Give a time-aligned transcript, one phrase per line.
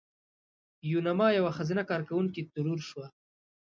[0.91, 3.07] یوناما یوه ښځینه کارکوونکې ترور شوه.